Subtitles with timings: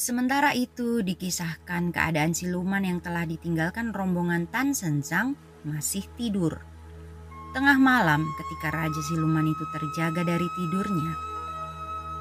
[0.00, 6.56] Sementara itu dikisahkan keadaan siluman yang telah ditinggalkan rombongan Tan Sensang masih tidur.
[7.52, 11.12] Tengah malam ketika Raja Siluman itu terjaga dari tidurnya.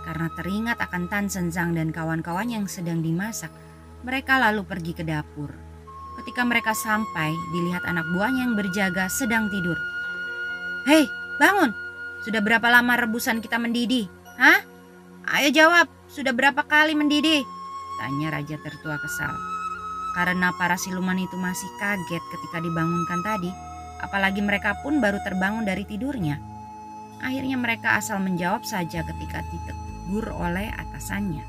[0.04, 3.48] Karena teringat akan Tan Sensang dan kawan-kawan yang sedang dimasak,
[4.04, 5.48] mereka lalu pergi ke dapur.
[6.20, 9.80] Ketika mereka sampai, dilihat anak buahnya yang berjaga sedang tidur.
[10.84, 11.07] Hei,
[11.40, 11.71] bangun!
[12.27, 14.12] Sudah berapa lama rebusan kita mendidih?
[14.35, 14.68] Hah?
[15.32, 17.59] Ayo jawab, sudah berapa kali mendidih?
[17.99, 19.35] Tanya Raja Tertua kesal.
[20.15, 23.51] Karena para siluman itu masih kaget ketika dibangunkan tadi,
[24.01, 26.40] apalagi mereka pun baru terbangun dari tidurnya.
[27.20, 31.43] Akhirnya mereka asal menjawab saja ketika ditegur oleh atasannya.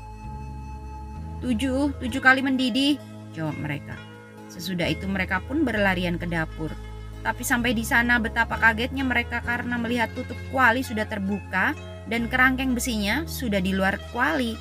[1.41, 3.01] Tujuh, tujuh kali mendidih,
[3.33, 3.97] jawab mereka.
[4.51, 6.69] Sesudah itu mereka pun berlarian ke dapur.
[7.23, 11.73] Tapi sampai di sana betapa kagetnya mereka karena melihat tutup kuali sudah terbuka
[12.11, 14.57] dan kerangkeng besinya sudah di luar kuali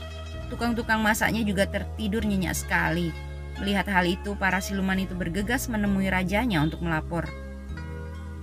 [0.51, 3.15] Tukang-tukang masaknya juga tertidur nyenyak sekali.
[3.63, 7.31] Melihat hal itu, para siluman itu bergegas menemui rajanya untuk melapor.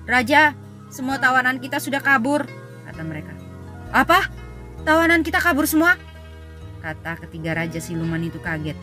[0.07, 0.55] Raja,
[0.87, 2.47] semua tawanan kita sudah kabur,
[2.87, 3.35] kata mereka.
[3.91, 4.31] Apa?
[4.87, 5.99] Tawanan kita kabur semua?
[6.79, 8.79] Kata ketiga raja siluman itu kaget.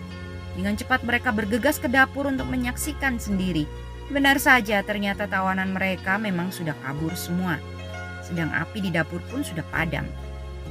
[0.53, 3.65] Dengan cepat mereka bergegas ke dapur untuk menyaksikan sendiri.
[4.13, 7.57] Benar saja ternyata tawanan mereka memang sudah kabur semua.
[8.21, 10.05] Sedang api di dapur pun sudah padam.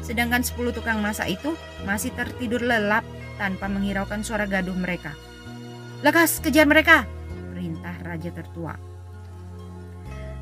[0.01, 1.53] Sedangkan 10 tukang masak itu
[1.85, 3.05] masih tertidur lelap
[3.37, 5.13] tanpa menghiraukan suara gaduh mereka.
[6.03, 7.07] Lekas kejar mereka,
[7.53, 8.75] perintah raja tertua.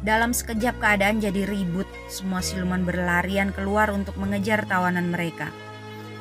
[0.01, 5.53] Dalam sekejap keadaan jadi ribut, semua siluman berlarian keluar untuk mengejar tawanan mereka.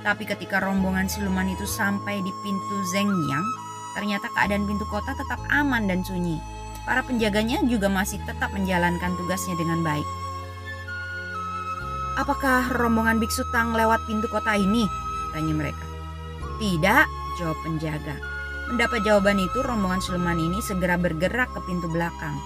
[0.05, 3.47] Tapi ketika rombongan siluman itu sampai di pintu Zhengyang,
[3.97, 6.37] ternyata keadaan pintu kota tetap aman dan sunyi.
[6.85, 10.20] Para penjaganya juga masih tetap menjalankan tugasnya dengan baik.
[12.21, 14.85] Apakah rombongan biksu Tang lewat pintu kota ini?
[15.33, 15.81] Tanya mereka.
[16.61, 17.09] Tidak,
[17.41, 18.13] jawab penjaga.
[18.69, 22.37] Mendapat jawaban itu, rombongan Sulman ini segera bergerak ke pintu belakang.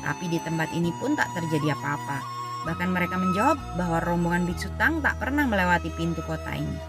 [0.00, 2.24] Tapi di tempat ini pun tak terjadi apa-apa.
[2.72, 6.80] Bahkan mereka menjawab bahwa rombongan biksu Tang tak pernah melewati pintu kota ini.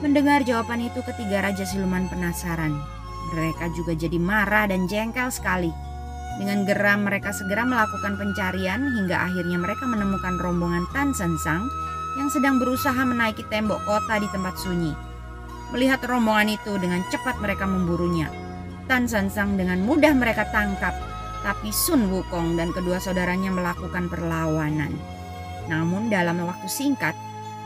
[0.00, 2.72] Mendengar jawaban itu ketiga Raja Siluman penasaran.
[3.36, 5.68] Mereka juga jadi marah dan jengkel sekali.
[6.36, 11.64] Dengan geram mereka segera melakukan pencarian hingga akhirnya mereka menemukan rombongan Tan Sensang
[12.20, 14.92] yang sedang berusaha menaiki tembok kota di tempat sunyi.
[15.72, 18.28] Melihat rombongan itu dengan cepat mereka memburunya.
[18.84, 20.92] Tan Sensang dengan mudah mereka tangkap,
[21.42, 24.92] tapi Sun Wukong dan kedua saudaranya melakukan perlawanan.
[25.66, 27.16] Namun dalam waktu singkat,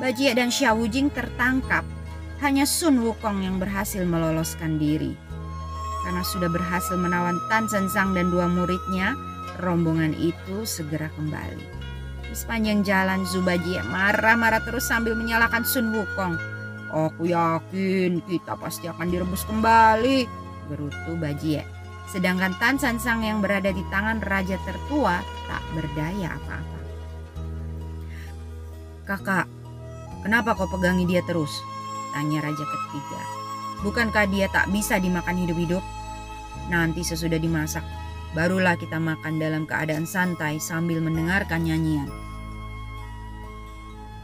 [0.00, 1.84] Bajie dan Xia Wujing tertangkap.
[2.40, 5.12] Hanya Sun Wukong yang berhasil meloloskan diri.
[6.00, 9.12] Karena sudah berhasil menawan Tan Sensang dan dua muridnya,
[9.60, 11.66] rombongan itu segera kembali.
[12.30, 16.38] Di sepanjang jalan Zubaji marah-marah terus sambil menyalahkan Sun Wukong.
[16.90, 20.26] Aku yakin kita pasti akan direbus kembali,
[20.70, 21.62] gerutu Bajie.
[22.10, 26.80] Sedangkan Tan Sansang yang berada di tangan raja tertua tak berdaya apa-apa.
[29.06, 29.46] Kakak,
[30.26, 31.50] kenapa kau pegangi dia terus?
[32.10, 33.39] Tanya raja ketiga.
[33.80, 35.80] Bukankah dia tak bisa dimakan hidup-hidup?
[36.68, 37.82] Nanti sesudah dimasak,
[38.36, 42.08] barulah kita makan dalam keadaan santai sambil mendengarkan nyanyian.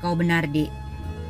[0.04, 0.68] Kau benar, Dek.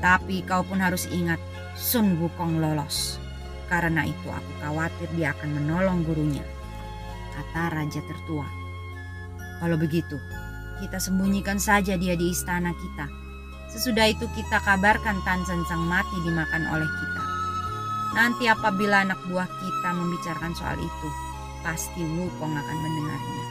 [0.03, 1.39] Tapi kau pun harus ingat,
[1.79, 3.23] Sun Wukong lolos.
[3.71, 6.43] Karena itu aku khawatir dia akan menolong gurunya.
[7.35, 8.47] Kata Raja Tertua.
[9.63, 10.21] Kalau begitu,
[10.83, 13.07] kita sembunyikan saja dia di istana kita.
[13.73, 17.16] Sesudah itu kita kabarkan Tan Sang mati dimakan oleh kita.
[18.17, 21.09] Nanti apabila anak buah kita membicarakan soal itu,
[21.61, 23.45] pasti Wukong akan mendengarnya.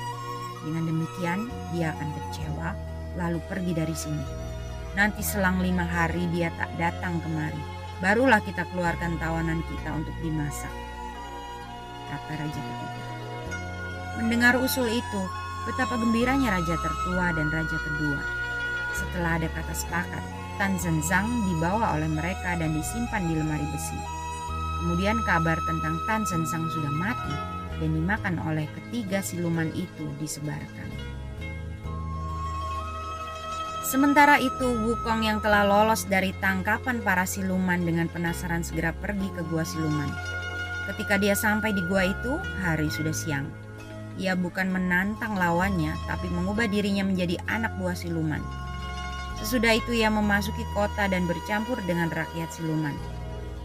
[0.66, 1.40] Dengan demikian,
[1.70, 2.70] dia akan kecewa
[3.14, 4.26] lalu pergi dari sini.
[4.98, 7.62] Nanti selang lima hari dia tak datang kemari.
[8.02, 10.74] Barulah kita keluarkan tawanan kita untuk dimasak.
[12.10, 13.02] Kata Raja ketiga.
[14.18, 15.22] Mendengar usul itu,
[15.70, 18.22] betapa gembiranya Raja tertua dan Raja kedua.
[18.98, 20.24] Setelah ada kata sepakat,
[20.58, 24.25] Tan Zhenzang dibawa oleh mereka dan disimpan di lemari besi.
[24.86, 27.34] Kemudian kabar tentang Tan Sensang sudah mati
[27.82, 30.94] dan dimakan oleh ketiga siluman itu disebarkan.
[33.82, 39.42] Sementara itu, Wukong yang telah lolos dari tangkapan para siluman dengan penasaran segera pergi ke
[39.50, 40.14] gua siluman.
[40.86, 43.50] Ketika dia sampai di gua itu, hari sudah siang.
[44.22, 48.46] Ia bukan menantang lawannya, tapi mengubah dirinya menjadi anak buah siluman.
[49.42, 53.15] Sesudah itu ia memasuki kota dan bercampur dengan rakyat siluman.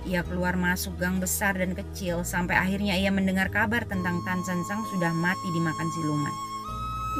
[0.09, 4.65] Ia keluar masuk gang besar dan kecil sampai akhirnya ia mendengar kabar tentang Tan San
[4.65, 6.35] Sang sudah mati dimakan siluman.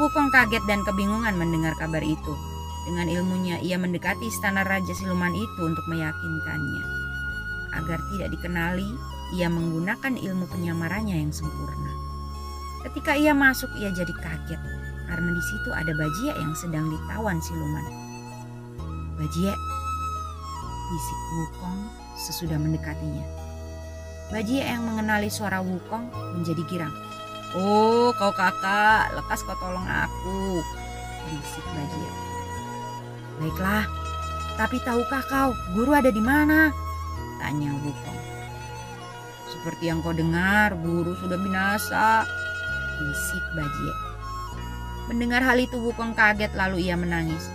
[0.01, 2.35] Wukong kaget dan kebingungan mendengar kabar itu.
[2.89, 6.85] Dengan ilmunya ia mendekati istana Raja Siluman itu untuk meyakinkannya.
[7.77, 8.89] Agar tidak dikenali,
[9.37, 11.93] ia menggunakan ilmu penyamarannya yang sempurna.
[12.89, 14.61] Ketika ia masuk, ia jadi kaget
[15.11, 17.87] karena di situ ada Bajie yang sedang ditawan siluman.
[19.19, 19.53] Bajie,
[20.89, 23.25] bisik Wukong sesudah mendekatinya.
[24.31, 26.07] Bajie yang mengenali suara Wukong
[26.39, 26.95] menjadi girang.
[27.59, 30.63] Oh, kau kakak, lekas kau tolong aku,
[31.27, 32.11] bisik Bajie.
[33.43, 33.85] Baiklah,
[34.55, 36.71] tapi tahukah kau guru ada di mana?
[37.43, 38.21] Tanya Wukong.
[39.51, 42.23] Seperti yang kau dengar, guru sudah binasa.
[43.03, 43.95] Bisik Bajie.
[45.11, 47.51] Mendengar hal itu Wukong kaget lalu ia menangis.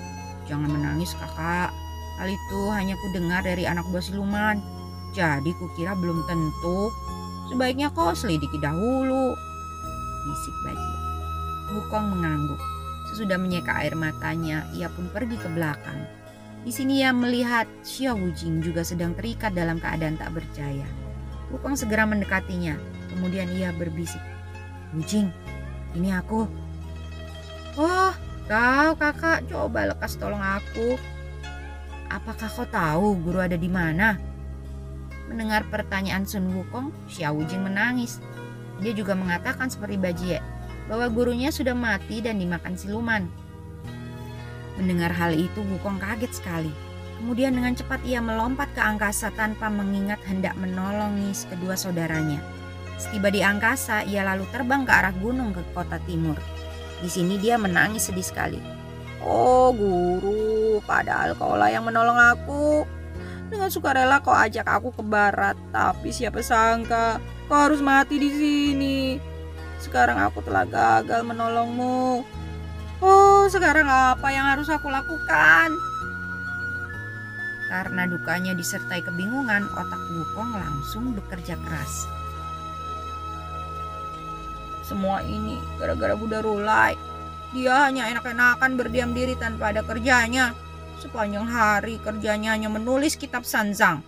[0.52, 1.72] Jangan menangis kakak.
[2.16, 4.64] Hal itu hanya ku dengar dari anak buah siluman.
[5.12, 6.92] Jadi kukira belum tentu.
[7.52, 9.36] Sebaiknya kau selidiki dahulu.
[10.26, 10.98] Bisik Bajie.
[11.76, 12.62] Wukong mengangguk.
[13.12, 16.04] Sesudah menyeka air matanya, ia pun pergi ke belakang.
[16.66, 20.88] Di sini ia melihat Xiao Wujing juga sedang terikat dalam keadaan tak berjaya.
[21.54, 22.74] Wukong segera mendekatinya.
[23.14, 24.20] Kemudian ia berbisik.
[24.98, 25.30] Wujing,
[25.94, 26.50] ini aku.
[27.78, 28.14] Oh,
[28.50, 30.98] kau kakak, coba lekas tolong aku.
[32.10, 34.18] Apakah kau tahu guru ada di mana?
[35.26, 38.22] Mendengar pertanyaan Sun Wukong, Xiao Wujing menangis.
[38.78, 40.40] Dia juga mengatakan seperti Bajie
[40.86, 43.26] bahwa gurunya sudah mati dan dimakan siluman.
[44.78, 46.70] Mendengar hal itu, Wukong kaget sekali.
[47.16, 52.44] Kemudian dengan cepat ia melompat ke angkasa tanpa mengingat hendak menolongi kedua saudaranya.
[53.00, 56.38] Setiba di angkasa, ia lalu terbang ke arah gunung ke kota timur.
[57.02, 58.60] Di sini dia menangis sedih sekali.
[59.26, 62.86] Oh guru, padahal kaulah yang menolong aku.
[63.50, 67.18] Dengan sukarela kau ajak aku ke barat, tapi siapa sangka
[67.50, 69.00] kau harus mati di sini.
[69.82, 72.22] Sekarang aku telah gagal menolongmu.
[73.02, 75.74] Oh, sekarang apa yang harus aku lakukan?
[77.66, 82.06] Karena dukanya disertai kebingungan, otak Wukong langsung bekerja keras.
[84.86, 87.15] Semua ini gara-gara Buddha Rulai.
[87.56, 90.52] Dia hanya enak-enakan berdiam diri tanpa ada kerjanya.
[91.00, 94.04] Sepanjang hari kerjanya hanya menulis kitab Sanzang.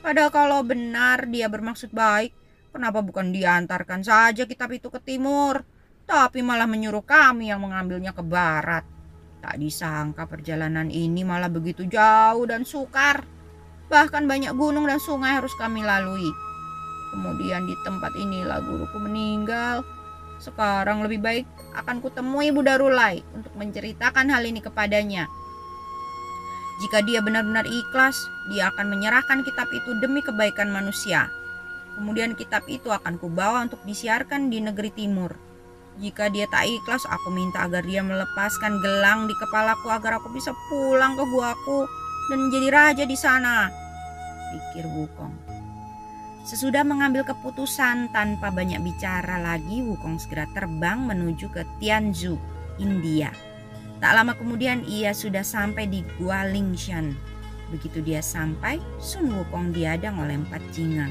[0.00, 2.32] Padahal kalau benar dia bermaksud baik,
[2.72, 5.60] kenapa bukan diantarkan saja kitab itu ke timur?
[6.08, 8.88] Tapi malah menyuruh kami yang mengambilnya ke barat.
[9.44, 13.28] Tak disangka perjalanan ini malah begitu jauh dan sukar.
[13.92, 16.32] Bahkan banyak gunung dan sungai harus kami lalui.
[17.12, 19.84] Kemudian di tempat inilah guruku meninggal.
[20.36, 21.46] Sekarang lebih baik
[21.76, 25.24] akan kutemui Buddha Rulai untuk menceritakan hal ini kepadanya.
[26.76, 28.20] Jika dia benar-benar ikhlas,
[28.52, 31.32] dia akan menyerahkan kitab itu demi kebaikan manusia.
[31.96, 35.32] Kemudian kitab itu akan kubawa untuk disiarkan di negeri timur.
[35.96, 40.52] Jika dia tak ikhlas, aku minta agar dia melepaskan gelang di kepalaku agar aku bisa
[40.68, 41.88] pulang ke guaku
[42.28, 43.72] dan menjadi raja di sana.
[44.52, 45.45] Pikir Wukong.
[46.46, 52.38] Sesudah mengambil keputusan tanpa banyak bicara lagi, Wukong segera terbang menuju ke Tianzhu,
[52.78, 53.34] India.
[53.98, 57.18] Tak lama kemudian ia sudah sampai di Gua Lingshan.
[57.74, 61.10] Begitu dia sampai, Sun Wukong diadang oleh empat jingang.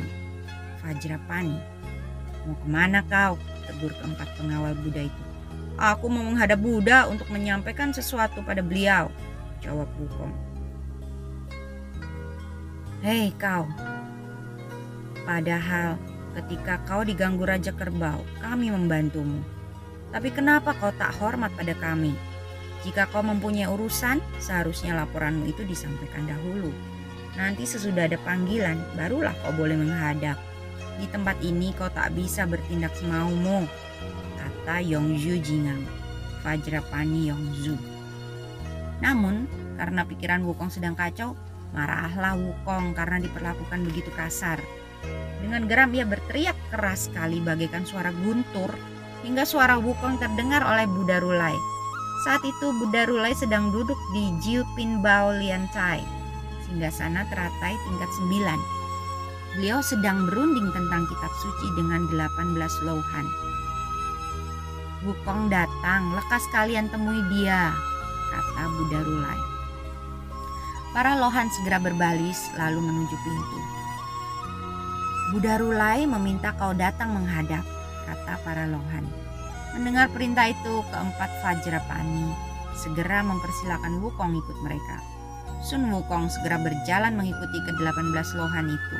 [0.80, 1.60] Vajrapani,
[2.48, 3.36] mau ke mana kau?
[3.68, 5.24] tegur keempat pengawal Buddha itu.
[5.76, 9.12] Aku mau menghadap Buddha untuk menyampaikan sesuatu pada beliau,
[9.60, 10.32] jawab Wukong.
[13.04, 13.68] Hei kau,
[15.26, 16.00] padahal
[16.38, 19.42] ketika kau diganggu Raja Kerbau, kami membantumu.
[20.14, 22.16] Tapi kenapa kau tak hormat pada kami?
[22.86, 26.70] Jika kau mempunyai urusan, seharusnya laporanmu itu disampaikan dahulu.
[27.36, 30.38] Nanti sesudah ada panggilan, barulah kau boleh menghadap.
[30.96, 33.68] Di tempat ini kau tak bisa bertindak semaumu,
[34.40, 35.84] kata Yongzhu Jingang,
[36.46, 37.76] Vajrapani Yongzhu.
[39.04, 41.36] Namun, karena pikiran Wukong sedang kacau,
[41.76, 44.62] marahlah Wukong karena diperlakukan begitu kasar.
[45.42, 48.74] Dengan geram ia berteriak keras sekali bagaikan suara guntur
[49.26, 51.56] hingga suara Wukong terdengar oleh Buddha Rulai.
[52.26, 56.02] Saat itu Buddha Rulai sedang duduk di Jiu Pin Bao Lian Chai,
[56.66, 58.86] sehingga sana teratai tingkat sembilan
[59.56, 63.26] Beliau sedang berunding tentang kitab suci dengan 18 lohan.
[65.08, 67.72] Wukong datang, lekas kalian temui dia,
[68.36, 69.40] kata Buddha Rulai.
[70.92, 73.75] Para lohan segera berbalis lalu menuju pintu.
[75.36, 77.60] Buddha Rulai meminta kau datang menghadap,
[78.08, 79.04] kata para lohan.
[79.76, 82.32] Mendengar perintah itu, keempat Vajrapani
[82.80, 85.04] segera mempersilahkan Wukong ikut mereka.
[85.60, 89.00] Sun Wukong segera berjalan mengikuti ke-18 lohan itu.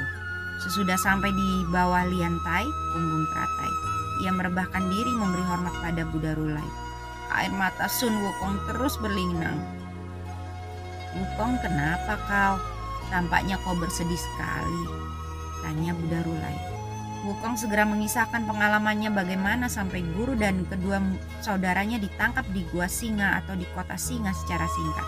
[0.68, 3.72] Sesudah sampai di bawah liantai punggung teratai,
[4.28, 6.68] ia merebahkan diri memberi hormat pada Buddha Rulai.
[7.32, 9.56] Air mata Sun Wukong terus berlinang.
[11.16, 12.60] Wukong kenapa kau?
[13.08, 15.16] Tampaknya kau bersedih sekali
[15.66, 16.58] tanya Buddha Rulai.
[17.26, 21.02] Wukong segera mengisahkan pengalamannya bagaimana sampai guru dan kedua
[21.42, 25.08] saudaranya ditangkap di Gua Singa atau di kota Singa secara singkat.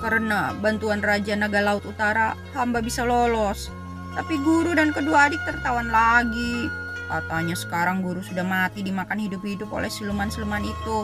[0.00, 3.68] Karena bantuan Raja Naga Laut Utara, hamba bisa lolos.
[4.16, 6.72] Tapi guru dan kedua adik tertawan lagi.
[7.12, 10.98] Katanya sekarang guru sudah mati dimakan hidup-hidup oleh siluman-siluman itu.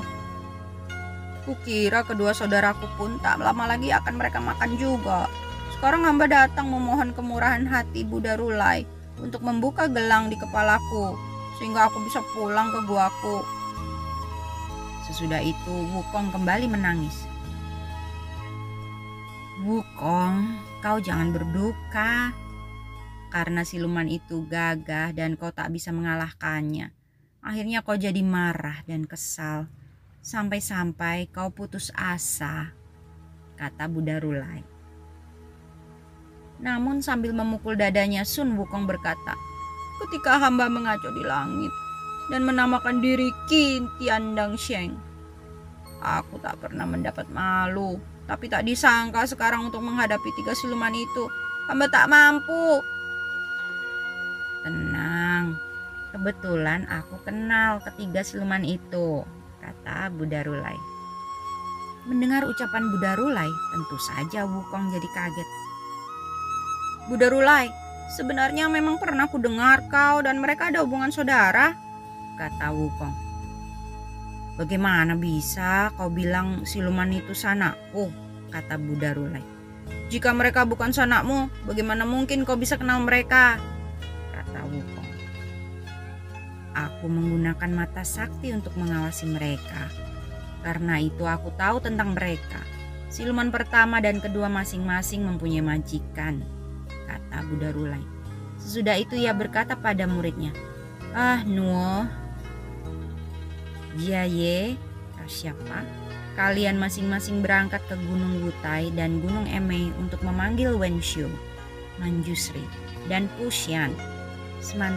[1.45, 5.29] Kukira kedua saudaraku pun tak lama lagi akan mereka makan juga.
[5.79, 8.83] Sekarang hamba datang memohon kemurahan hati Buddha Rulai
[9.23, 11.15] untuk membuka gelang di kepalaku
[11.55, 13.47] sehingga aku bisa pulang ke guaku.
[15.07, 17.31] Sesudah itu Wukong kembali menangis.
[19.63, 22.35] Wukong, kau jangan berduka
[23.31, 26.91] karena siluman itu gagah dan kau tak bisa mengalahkannya.
[27.39, 29.71] Akhirnya kau jadi marah dan kesal
[30.27, 32.75] sampai-sampai kau putus asa,
[33.55, 34.78] kata Buddha Rulai.
[36.59, 39.39] Namun sambil memukul dadanya Sun Wukong berkata,
[39.99, 41.75] Ketika hamba mengacu di langit
[42.31, 44.95] dan menamakan diri Qin Tiandang Sheng,
[45.99, 47.99] aku tak pernah mendapat malu,
[48.31, 51.25] tapi tak disangka sekarang untuk menghadapi tiga siluman itu,
[51.67, 52.79] hamba tak mampu.
[54.63, 55.59] Tenang,
[56.15, 59.27] kebetulan aku kenal ketiga siluman itu,
[59.59, 60.79] kata Buddha Rulai.
[62.07, 65.68] Mendengar ucapan Buddha Rulai, tentu saja Wukong jadi kaget.
[67.09, 67.73] Buddha Rulai,
[68.13, 71.73] sebenarnya memang pernah ku dengar kau dan mereka ada hubungan saudara,
[72.37, 73.17] kata Wukong.
[74.61, 78.13] Bagaimana bisa kau bilang siluman itu sanakku,
[78.53, 79.41] kata Buddha Rulai.
[80.13, 83.57] Jika mereka bukan sanakmu, bagaimana mungkin kau bisa kenal mereka,
[84.37, 85.11] kata Wukong.
[86.77, 89.89] Aku menggunakan mata sakti untuk mengawasi mereka.
[90.61, 92.61] Karena itu aku tahu tentang mereka.
[93.09, 96.58] Siluman pertama dan kedua masing-masing mempunyai majikan
[97.09, 98.05] kata Buddha Rulai.
[98.61, 100.53] Sesudah itu ia berkata pada muridnya,
[101.17, 102.05] Ah Nuo,
[103.97, 104.77] Jiaye,
[105.29, 105.85] siapa?
[106.39, 111.27] Kalian masing-masing berangkat ke Gunung Wutai dan Gunung Emei untuk memanggil Wenshu,
[111.99, 112.63] Manjusri,
[113.11, 113.91] dan Pusyan,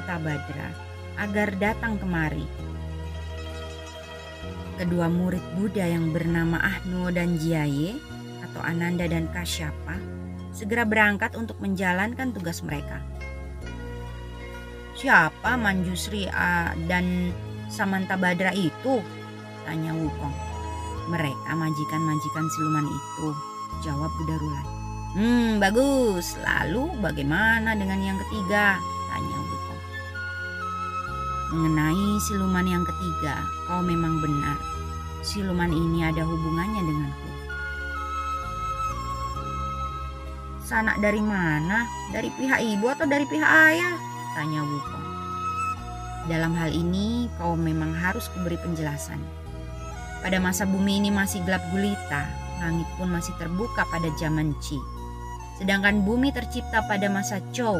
[0.06, 0.70] Badra,
[1.18, 2.46] agar datang kemari.
[4.78, 7.98] Kedua murid Buddha yang bernama Ahnu dan Jiaye
[8.42, 10.11] atau Ananda dan Kasyapa
[10.52, 13.00] segera berangkat untuk menjalankan tugas mereka.
[14.96, 16.30] Siapa Manjusri
[16.86, 17.34] dan
[17.72, 19.02] Samanta Badra itu?
[19.66, 20.36] Tanya Wukong.
[21.10, 23.28] Mereka majikan-majikan siluman itu,
[23.82, 24.38] jawab Buddha.
[25.18, 26.38] Hmm, bagus.
[26.40, 28.78] Lalu bagaimana dengan yang ketiga?
[29.10, 29.82] Tanya Wukong.
[31.56, 34.60] Mengenai siluman yang ketiga, kau memang benar.
[35.26, 37.31] Siluman ini ada hubungannya denganku.
[40.72, 41.84] Sanak dari mana?
[42.16, 43.92] Dari pihak ibu atau dari pihak ayah?
[44.40, 45.04] Tanya Wukong.
[46.32, 49.20] Dalam hal ini kau memang harus kuberi penjelasan.
[50.24, 52.24] Pada masa bumi ini masih gelap gulita,
[52.64, 54.80] langit pun masih terbuka pada zaman Qi.
[55.60, 57.76] Sedangkan bumi tercipta pada masa Chou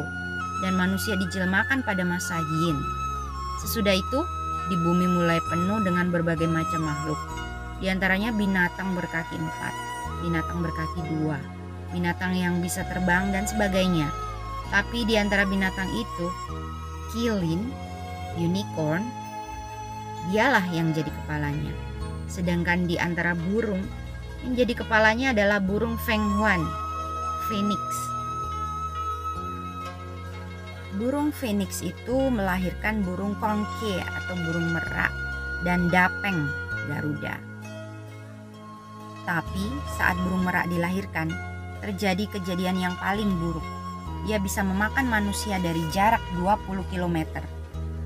[0.60, 2.76] dan manusia dijelmakan pada masa Yin.
[3.64, 4.20] Sesudah itu,
[4.68, 7.20] di bumi mulai penuh dengan berbagai macam makhluk.
[7.80, 9.74] Di antaranya binatang berkaki empat,
[10.20, 11.40] binatang berkaki dua,
[11.92, 14.08] binatang yang bisa terbang dan sebagainya.
[14.72, 16.26] Tapi di antara binatang itu,
[17.12, 17.68] kilin,
[18.40, 19.04] unicorn,
[20.32, 21.72] dialah yang jadi kepalanya.
[22.24, 23.84] Sedangkan di antara burung,
[24.42, 26.64] yang jadi kepalanya adalah burung Feng Huan,
[27.52, 27.84] phoenix.
[30.96, 35.12] Burung phoenix itu melahirkan burung kongke atau burung merak
[35.64, 36.48] dan dapeng,
[36.88, 37.36] Garuda.
[39.22, 39.64] Tapi
[40.00, 41.51] saat burung merak dilahirkan,
[41.82, 43.66] terjadi kejadian yang paling buruk.
[44.30, 47.42] Ia bisa memakan manusia dari jarak 20 km.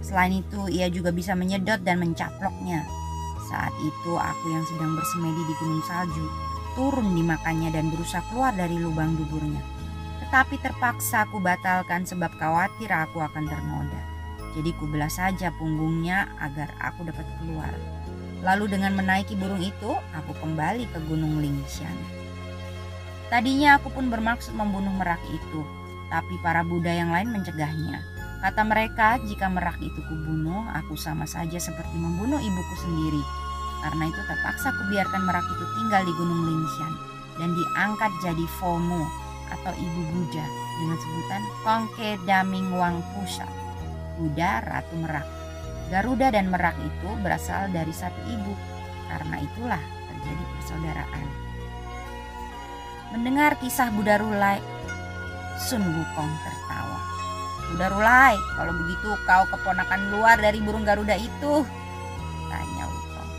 [0.00, 2.88] Selain itu, ia juga bisa menyedot dan mencaploknya.
[3.46, 6.26] Saat itu, aku yang sedang bersemedi di gunung salju
[6.76, 9.64] turun dimakannya dan berusaha keluar dari lubang duburnya.
[10.22, 14.02] Tetapi terpaksa aku batalkan sebab khawatir aku akan ternoda.
[14.54, 17.72] Jadi kubelah saja punggungnya agar aku dapat keluar.
[18.44, 22.15] Lalu dengan menaiki burung itu, aku kembali ke Gunung Lingshan.
[23.26, 25.62] Tadinya aku pun bermaksud membunuh merak itu,
[26.06, 27.98] Tapi para Buddha yang lain mencegahnya.
[28.38, 33.22] Kata mereka, jika merak itu kubunuh, aku sama saja seperti membunuh ibuku sendiri.
[33.82, 36.92] Karena itu terpaksa kubiarkan merak itu tinggal di Gunung Linshan
[37.42, 39.02] dan diangkat jadi Fomo
[39.50, 40.46] atau Ibu Buddha
[40.78, 43.46] dengan sebutan Kongke Daming Wang Pusa,
[44.14, 45.26] Buddha Ratu Merak.
[45.86, 48.54] Garuda dan Merak itu berasal dari satu ibu,
[49.06, 51.45] karena itulah terjadi persaudaraan.
[53.16, 54.60] Mendengar kisah Buddha Rulai,
[55.56, 57.00] Sun Wukong tertawa.
[57.72, 61.64] Buddha Rulai, kalau begitu kau keponakan luar dari burung Garuda itu?
[62.52, 63.30] Tanya Wukong.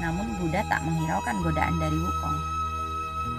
[0.00, 2.38] Namun Buddha tak menghiraukan godaan dari Wukong.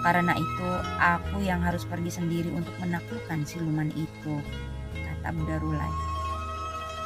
[0.05, 0.69] Karena itu
[1.01, 4.37] aku yang harus pergi sendiri untuk menaklukkan siluman itu,
[4.93, 5.93] kata Buddha Rulai.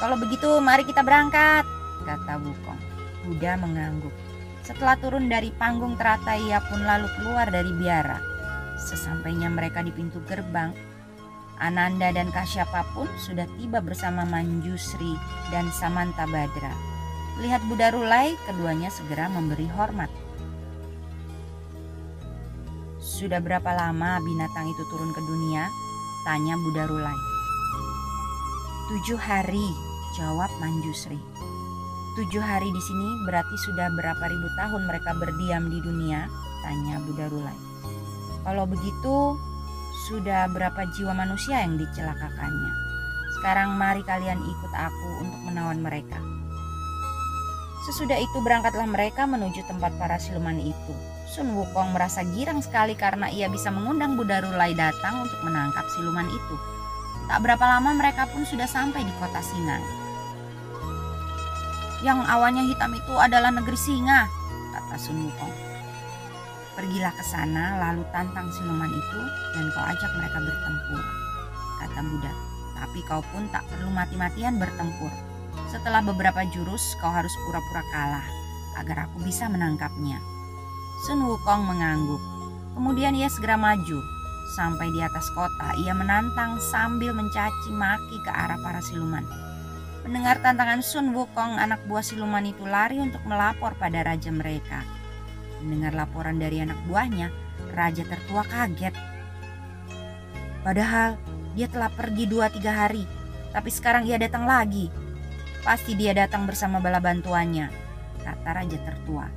[0.04, 1.64] Kalau begitu mari kita berangkat,
[2.04, 2.80] kata Wukong.
[3.24, 4.27] Buddha mengangguk.
[4.68, 8.20] Setelah turun dari panggung teratai, ia pun lalu keluar dari biara.
[8.76, 10.76] Sesampainya mereka di pintu gerbang,
[11.56, 15.16] Ananda dan Kasyapa pun sudah tiba bersama Manjusri
[15.56, 16.76] dan Samanta Badra.
[17.40, 20.12] Lihat Buddha Rulai, keduanya segera memberi hormat.
[23.00, 25.64] Sudah berapa lama binatang itu turun ke dunia?
[26.28, 27.20] Tanya Buddha Rulai.
[28.92, 29.72] Tujuh hari,
[30.20, 31.18] jawab Manjusri.
[32.18, 36.26] Tujuh hari di sini berarti sudah berapa ribu tahun mereka berdiam di dunia?
[36.66, 37.54] Tanya Buddha Rulai.
[38.42, 39.38] Kalau begitu,
[40.10, 42.74] sudah berapa jiwa manusia yang dicelakakannya?
[43.38, 46.18] Sekarang mari kalian ikut aku untuk menawan mereka.
[47.86, 50.94] Sesudah itu berangkatlah mereka menuju tempat para siluman itu.
[51.30, 56.26] Sun Wukong merasa girang sekali karena ia bisa mengundang Buddha Rulai datang untuk menangkap siluman
[56.26, 56.56] itu.
[57.30, 60.07] Tak berapa lama mereka pun sudah sampai di kota Singa.
[62.06, 64.30] Yang awannya hitam itu adalah negeri singa,
[64.74, 65.56] kata Sun Wukong.
[66.78, 69.22] Pergilah ke sana lalu tantang siluman itu
[69.58, 71.04] dan kau ajak mereka bertempur,
[71.82, 72.34] kata Buddha.
[72.78, 75.10] Tapi kau pun tak perlu mati-matian bertempur.
[75.74, 78.28] Setelah beberapa jurus kau harus pura-pura kalah
[78.78, 80.22] agar aku bisa menangkapnya.
[81.10, 82.22] Sun Wukong mengangguk.
[82.78, 84.00] Kemudian ia segera maju.
[84.54, 89.47] Sampai di atas kota, ia menantang sambil mencaci maki ke arah para siluman.
[90.08, 94.88] Mendengar tantangan Sun Wukong, anak buah siluman itu lari untuk melapor pada raja mereka.
[95.60, 97.28] Mendengar laporan dari anak buahnya,
[97.76, 98.96] raja tertua kaget.
[100.64, 101.20] Padahal
[101.60, 103.04] dia telah pergi dua tiga hari,
[103.52, 104.88] tapi sekarang ia datang lagi.
[105.68, 107.68] Pasti dia datang bersama bala bantuannya,
[108.24, 109.28] kata raja tertua.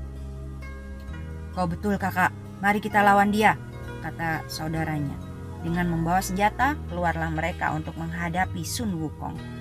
[1.50, 2.30] Kau betul kakak,
[2.62, 3.58] mari kita lawan dia,
[4.06, 5.18] kata saudaranya.
[5.66, 9.59] Dengan membawa senjata, keluarlah mereka untuk menghadapi Sun Wukong.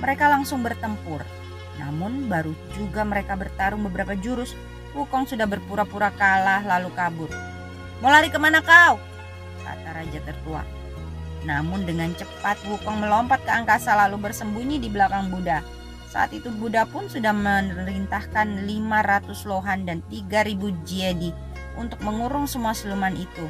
[0.00, 1.24] Mereka langsung bertempur.
[1.80, 4.56] Namun baru juga mereka bertarung beberapa jurus,
[4.96, 7.28] Wukong sudah berpura-pura kalah lalu kabur.
[8.00, 8.96] Mau lari ke mana kau?
[9.60, 10.64] Kata raja tertua.
[11.44, 15.60] Namun dengan cepat Wukong melompat ke angkasa lalu bersembunyi di belakang Buddha.
[16.08, 21.30] Saat itu Buddha pun sudah memerintahkan 500 lohan dan 3000 jedi
[21.76, 23.44] untuk mengurung semua siluman itu.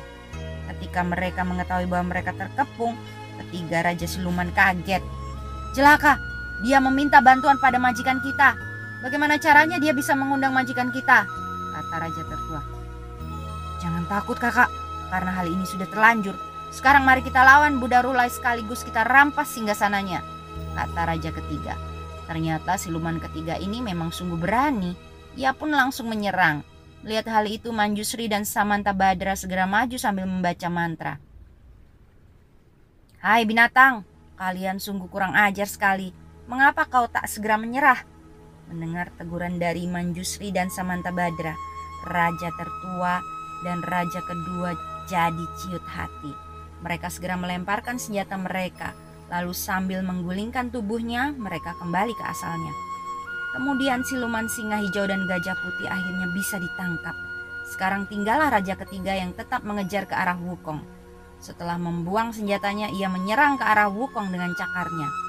[0.67, 2.99] Ketika mereka mengetahui bahwa mereka terkepung,
[3.39, 5.01] ketiga raja siluman kaget.
[5.79, 6.19] Celaka,
[6.65, 8.57] dia meminta bantuan pada majikan kita.
[9.05, 11.29] Bagaimana caranya dia bisa mengundang majikan kita?
[11.77, 12.63] Kata raja tertua.
[13.85, 14.73] Jangan takut kakak,
[15.13, 16.33] karena hal ini sudah terlanjur.
[16.73, 20.25] Sekarang mari kita lawan Buddha Rulai sekaligus kita rampas sananya.
[20.73, 21.77] Kata raja ketiga.
[22.27, 24.97] Ternyata siluman ketiga ini memang sungguh berani.
[25.37, 26.65] Ia pun langsung menyerang.
[27.07, 31.23] Lihat hal itu Manjusri dan Samanta Badra segera maju sambil membaca mantra.
[33.23, 34.03] Hai binatang,
[34.35, 36.26] kalian sungguh kurang ajar sekali.
[36.47, 38.07] Mengapa kau tak segera menyerah?
[38.71, 41.59] Mendengar teguran dari Manjusri dan Samanta Badra,
[42.07, 43.19] raja tertua
[43.67, 44.79] dan raja kedua
[45.11, 46.31] jadi ciut hati.
[46.87, 48.95] Mereka segera melemparkan senjata mereka,
[49.27, 52.71] lalu sambil menggulingkan tubuhnya, mereka kembali ke asalnya.
[53.59, 57.17] Kemudian siluman singa hijau dan gajah putih akhirnya bisa ditangkap.
[57.75, 60.79] Sekarang tinggallah raja ketiga yang tetap mengejar ke arah Wukong.
[61.43, 65.26] Setelah membuang senjatanya, ia menyerang ke arah Wukong dengan cakarnya.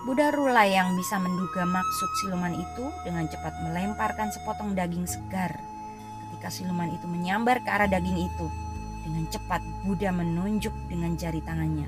[0.00, 5.52] Buddha Rula yang bisa menduga maksud siluman itu dengan cepat melemparkan sepotong daging segar.
[6.24, 8.46] Ketika siluman itu menyambar ke arah daging itu,
[9.04, 11.84] dengan cepat Buddha menunjuk dengan jari tangannya.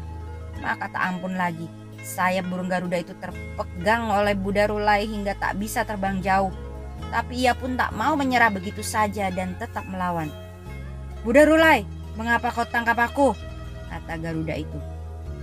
[0.60, 1.64] Maka tak ampun lagi,
[2.04, 6.52] sayap burung Garuda itu terpegang oleh Buddha Rulai hingga tak bisa terbang jauh.
[7.08, 10.28] Tapi ia pun tak mau menyerah begitu saja dan tetap melawan.
[11.24, 11.88] Buddha Rulai,
[12.20, 13.32] mengapa kau tangkap aku?
[13.88, 14.76] Kata Garuda itu.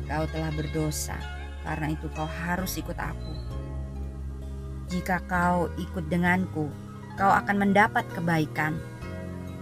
[0.06, 1.39] Kau telah berdosa
[1.70, 3.34] karena itu kau harus ikut aku.
[4.90, 6.66] Jika kau ikut denganku,
[7.14, 8.74] kau akan mendapat kebaikan,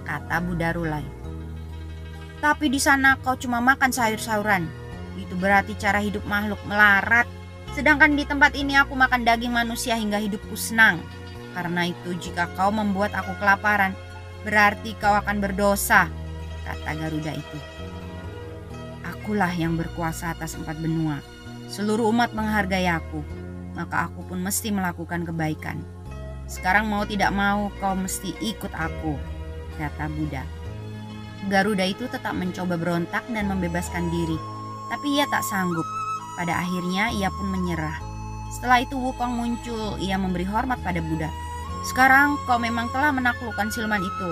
[0.07, 1.03] kata Buddha Rulai.
[2.39, 4.63] Tapi di sana kau cuma makan sayur-sayuran.
[5.19, 7.27] Itu berarti cara hidup makhluk melarat.
[7.75, 11.03] Sedangkan di tempat ini aku makan daging manusia hingga hidupku senang.
[11.51, 13.91] Karena itu jika kau membuat aku kelaparan,
[14.47, 16.07] berarti kau akan berdosa,
[16.63, 17.59] kata Garuda itu.
[19.03, 21.19] Akulah yang berkuasa atas empat benua.
[21.67, 23.19] Seluruh umat menghargai aku,
[23.75, 25.83] maka aku pun mesti melakukan kebaikan.
[26.47, 29.19] Sekarang mau tidak mau kau mesti ikut aku,
[29.75, 30.47] kata Buddha.
[31.51, 34.39] Garuda itu tetap mencoba berontak dan membebaskan diri,
[34.87, 35.83] tapi ia tak sanggup.
[36.39, 37.99] Pada akhirnya ia pun menyerah.
[38.55, 41.27] Setelah itu Wukong muncul, ia memberi hormat pada Buddha.
[41.83, 44.29] Sekarang kau memang telah menaklukkan siluman itu,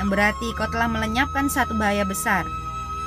[0.00, 2.48] yang berarti kau telah melenyapkan satu bahaya besar.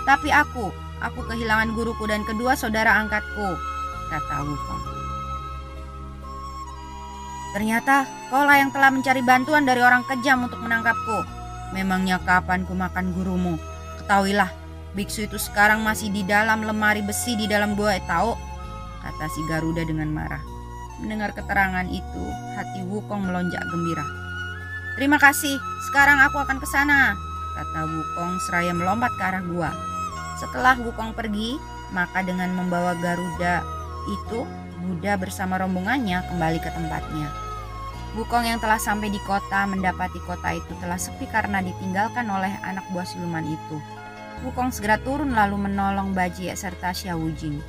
[0.06, 0.70] Tapi aku,
[1.02, 3.71] aku kehilangan guruku dan kedua saudara angkatku,
[4.12, 4.84] kata Wukong.
[7.56, 11.24] Ternyata kaulah yang telah mencari bantuan dari orang kejam untuk menangkapku.
[11.72, 13.56] Memangnya kapan ku makan gurumu?
[14.04, 14.52] Ketahuilah,
[14.96, 18.36] biksu itu sekarang masih di dalam lemari besi di dalam gua tahu,
[19.04, 20.44] kata si Garuda dengan marah.
[21.00, 22.24] Mendengar keterangan itu,
[22.56, 24.04] hati Wukong melonjak gembira.
[25.00, 25.56] Terima kasih,
[25.92, 27.16] sekarang aku akan ke sana,
[27.56, 29.72] kata Wukong seraya melompat ke arah gua.
[30.40, 31.56] Setelah Wukong pergi,
[31.96, 34.46] maka dengan membawa Garuda itu,
[34.82, 37.30] Buddha bersama rombongannya kembali ke tempatnya.
[38.12, 42.84] Wukong yang telah sampai di kota mendapati kota itu telah sepi karena ditinggalkan oleh anak
[42.92, 43.78] buah siluman itu.
[44.44, 47.62] Wukong segera turun lalu menolong Bajie serta Xiao Wujing.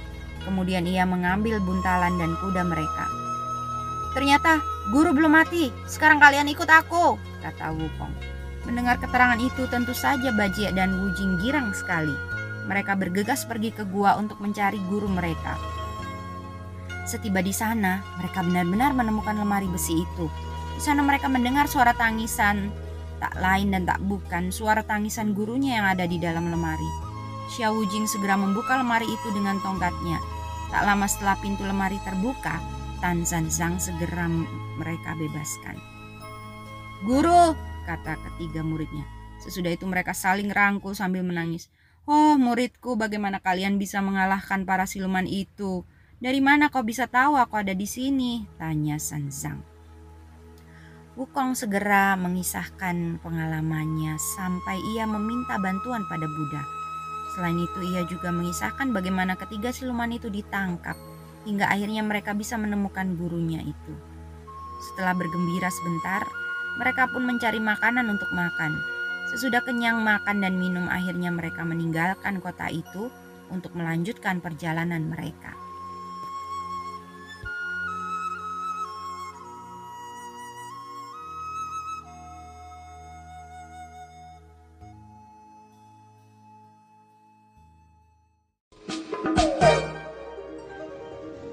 [0.42, 3.06] Kemudian ia mengambil buntalan dan kuda mereka.
[4.18, 4.58] Ternyata
[4.90, 5.70] guru belum mati.
[5.86, 8.12] Sekarang kalian ikut aku, kata Wukong.
[8.66, 12.14] Mendengar keterangan itu tentu saja Bajie dan Wujing girang sekali.
[12.66, 15.54] Mereka bergegas pergi ke gua untuk mencari guru mereka.
[17.02, 20.26] Setiba di sana, mereka benar-benar menemukan lemari besi itu.
[20.78, 22.70] Di sana mereka mendengar suara tangisan,
[23.18, 26.86] tak lain dan tak bukan suara tangisan gurunya yang ada di dalam lemari.
[27.52, 30.18] Xiao Wujing segera membuka lemari itu dengan tongkatnya.
[30.72, 32.58] Tak lama setelah pintu lemari terbuka,
[33.02, 34.30] Tan Zhan Zhang segera
[34.78, 35.76] mereka bebaskan.
[37.02, 37.52] Guru,
[37.84, 39.02] kata ketiga muridnya.
[39.42, 41.66] Sesudah itu mereka saling rangkul sambil menangis.
[42.06, 45.82] Oh muridku, bagaimana kalian bisa mengalahkan para siluman itu?
[46.22, 48.46] Dari mana kau bisa tahu aku ada di sini?
[48.54, 49.58] Tanya Sanzang.
[51.18, 56.62] Wukong segera mengisahkan pengalamannya sampai ia meminta bantuan pada Buddha.
[57.34, 60.94] Selain itu ia juga mengisahkan bagaimana ketiga siluman itu ditangkap
[61.42, 63.94] hingga akhirnya mereka bisa menemukan gurunya itu.
[64.78, 66.22] Setelah bergembira sebentar,
[66.78, 68.78] mereka pun mencari makanan untuk makan.
[69.34, 73.10] Sesudah kenyang makan dan minum, akhirnya mereka meninggalkan kota itu
[73.50, 75.61] untuk melanjutkan perjalanan mereka.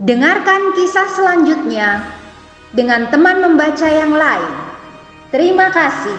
[0.10, 2.02] Dengarkan kisah selanjutnya
[2.74, 4.54] dengan teman membaca yang lain.
[5.30, 6.18] Terima kasih.